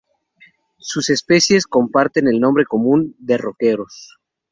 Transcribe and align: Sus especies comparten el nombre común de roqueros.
Sus 0.79 1.11
especies 1.11 1.67
comparten 1.67 2.27
el 2.27 2.39
nombre 2.39 2.65
común 2.65 3.15
de 3.19 3.37
roqueros. 3.37 4.17